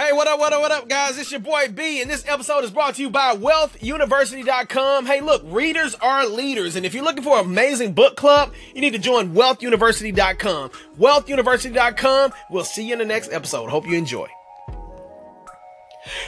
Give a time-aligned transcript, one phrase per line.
[0.00, 1.18] Hey, what up, what up, what up, guys?
[1.18, 5.04] It's your boy B, and this episode is brought to you by WealthUniversity.com.
[5.04, 8.80] Hey, look, readers are leaders, and if you're looking for an amazing book club, you
[8.80, 10.70] need to join WealthUniversity.com.
[10.98, 12.32] WealthUniversity.com.
[12.48, 13.68] We'll see you in the next episode.
[13.68, 14.26] Hope you enjoy.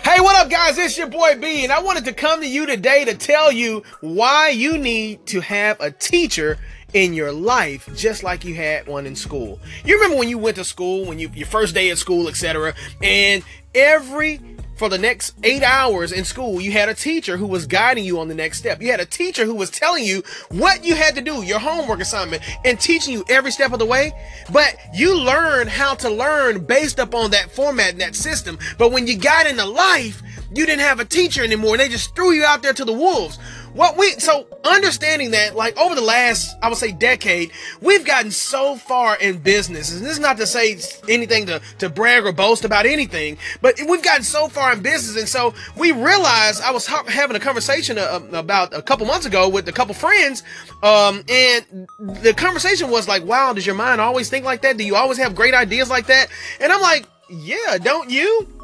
[0.05, 0.77] Hey, what up, guys?
[0.77, 3.85] It's your boy B, and I wanted to come to you today to tell you
[4.03, 6.59] why you need to have a teacher
[6.95, 9.61] in your life just like you had one in school.
[9.85, 12.75] You remember when you went to school, when you your first day at school, etc.,
[13.03, 13.43] and
[13.75, 14.41] every
[14.77, 18.19] for the next eight hours in school, you had a teacher who was guiding you
[18.19, 18.83] on the next step.
[18.83, 22.01] You had a teacher who was telling you what you had to do, your homework
[22.01, 24.13] assignment, and teaching you every step of the way.
[24.53, 28.59] But you learned how to learn based upon that format and that system.
[28.77, 30.21] But when you got into life,
[30.55, 31.77] you didn't have a teacher anymore.
[31.77, 33.39] They just threw you out there to the wolves.
[33.75, 38.31] What we so understanding that like over the last I would say decade, we've gotten
[38.31, 42.33] so far in business, and this is not to say anything to to brag or
[42.33, 46.71] boast about anything, but we've gotten so far in business, and so we realized I
[46.71, 50.43] was ha- having a conversation uh, about a couple months ago with a couple friends,
[50.83, 54.77] um, and the conversation was like, "Wow, does your mind always think like that?
[54.77, 56.29] Do you always have great ideas like that?"
[56.61, 58.62] And I'm like, "Yeah, don't you?"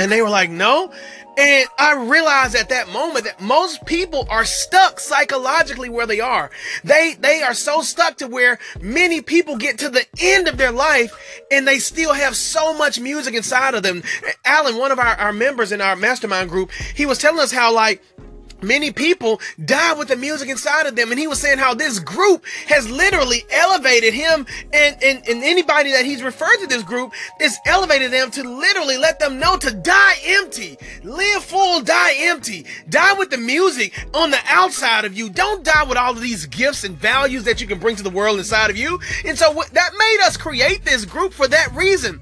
[0.00, 0.90] And they were like, "No."
[1.36, 6.50] And I realized at that moment that most people are stuck psychologically where they are.
[6.84, 10.72] They, they are so stuck to where many people get to the end of their
[10.72, 11.12] life
[11.50, 14.02] and they still have so much music inside of them.
[14.44, 17.72] Alan, one of our, our members in our mastermind group, he was telling us how
[17.72, 18.02] like,
[18.62, 21.10] many people die with the music inside of them.
[21.10, 25.92] And he was saying how this group has literally elevated him and, and, and anybody
[25.92, 29.72] that he's referred to this group is elevated them to literally let them know to
[29.72, 35.30] die empty, live full, die empty, die with the music on the outside of you.
[35.30, 38.10] Don't die with all of these gifts and values that you can bring to the
[38.10, 38.98] world inside of you.
[39.24, 42.20] And so that made us create this group for that reason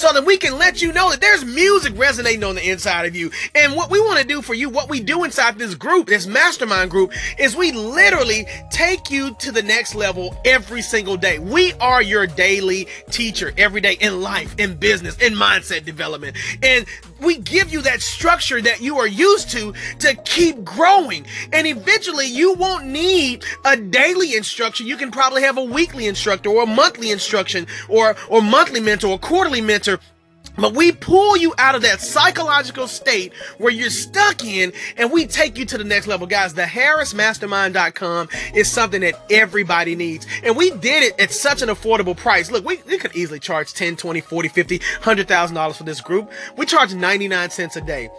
[0.00, 3.14] so that we can let you know that there's music resonating on the inside of
[3.14, 3.30] you.
[3.54, 6.26] And what we want to do for you, what we do inside this group, this
[6.26, 11.38] mastermind group, is we literally take you to the next level every single day.
[11.38, 16.34] We are your daily teacher every day in life, in business, in mindset development.
[16.62, 16.86] And
[17.20, 21.26] we give you that structure that you are used to to keep growing.
[21.52, 24.86] And eventually you won't need a daily instruction.
[24.86, 29.08] You can probably have a weekly instructor or a monthly instruction or, or monthly mentor
[29.08, 29.89] or quarterly mentor
[30.56, 35.26] but we pull you out of that psychological state where you're stuck in and we
[35.26, 36.26] take you to the next level.
[36.26, 40.26] Guys, the harrismastermind.com is something that everybody needs.
[40.42, 42.50] And we did it at such an affordable price.
[42.50, 46.30] Look, we, we could easily charge 10, 20, 40, 50, $100,000 for this group.
[46.56, 48.10] We charge 99 cents a day.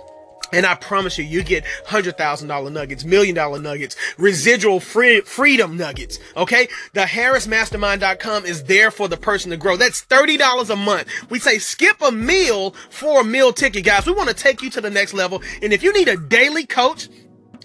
[0.53, 5.22] And I promise you, you get hundred thousand dollar nuggets, million dollar nuggets, residual free
[5.22, 6.19] freedom nuggets.
[6.35, 6.67] Okay.
[6.94, 9.78] The harrismastermind.com is there for the person to grow.
[9.78, 11.07] That's $30 a month.
[11.29, 14.06] We say skip a meal for a meal ticket, guys.
[14.06, 15.41] We want to take you to the next level.
[15.62, 17.09] And if you need a daily coach,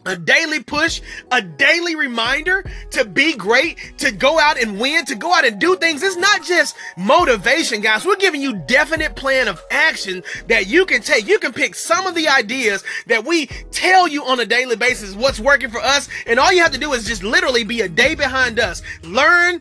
[0.06, 5.15] a daily push, a daily reminder to be great, to go out and win, to
[5.15, 6.03] go out and do things.
[6.03, 8.05] It's not just motivation, guys.
[8.05, 11.27] We're giving you definite plan of action that you can take.
[11.27, 15.15] You can pick some of the ideas that we tell you on a daily basis
[15.15, 16.09] what's working for us.
[16.27, 18.83] And all you have to do is just literally be a day behind us.
[19.03, 19.61] Learn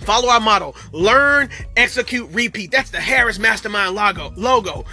[0.00, 0.74] Follow our motto.
[0.92, 2.70] Learn, execute, repeat.
[2.70, 4.32] That's the Harris Mastermind logo.
[4.36, 4.84] Logo.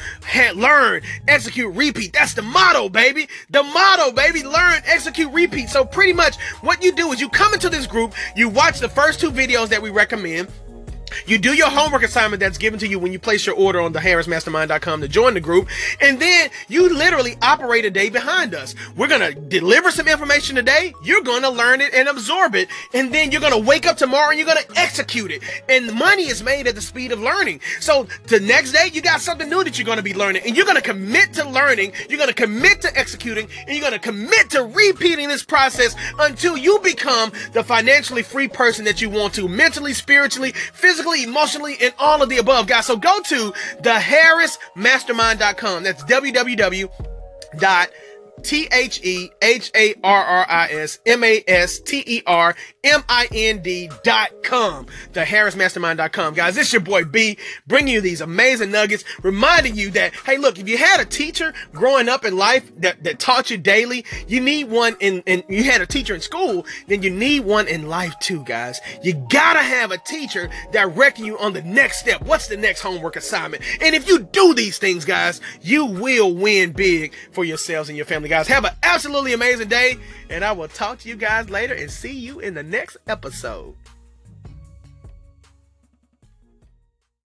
[0.56, 2.14] Learn, execute, repeat.
[2.14, 3.28] That's the motto, baby.
[3.50, 4.44] The motto, baby.
[4.44, 5.70] Learn, execute, repeat.
[5.70, 8.90] So pretty much what you do is you come into this group, you watch the
[8.90, 10.48] first two videos that we recommend,
[11.26, 13.94] you do your homework assignment that's given to you when you place your order on
[13.94, 15.68] the harrismastermind.com to join the group.
[16.02, 18.76] And then you literally operate a day behind us.
[18.96, 20.94] We're going to deliver some information today.
[21.04, 22.70] You're going to learn it and absorb it.
[22.94, 25.44] And then you're going to wake up tomorrow and you're going to execute it.
[25.70, 27.62] And money is made at the speed of learning.
[27.80, 30.56] So the next day you got something new that you're going to be learning and
[30.56, 31.94] you're going to commit to learning.
[32.10, 35.96] You're going to commit to executing and you're going to commit to repeating this process
[36.20, 41.30] until you become the financially free person that you want to mentally, spiritually, physically, physically,
[41.30, 42.86] emotionally, and all of the above, guys.
[42.86, 45.84] So go to theharrismastermind.com.
[45.84, 46.90] That's www
[48.44, 52.56] T H E H A R R I S M A S T E R
[52.84, 54.86] M I N D dot com.
[55.14, 56.34] The Harrismastermind dot com.
[56.34, 60.38] Guys, this is your boy B bringing you these amazing nuggets, reminding you that, hey,
[60.38, 64.06] look, if you had a teacher growing up in life that, that taught you daily,
[64.28, 67.68] you need one in, and you had a teacher in school, then you need one
[67.68, 68.82] in life too, guys.
[69.02, 72.22] You gotta have a teacher directing you on the next step.
[72.24, 73.64] What's the next homework assignment?
[73.82, 78.06] And if you do these things, guys, you will win big for yourselves and your
[78.06, 78.48] family guys.
[78.48, 79.96] Have an absolutely amazing day,
[80.28, 83.76] and I will talk to you guys later and see you in the next episode.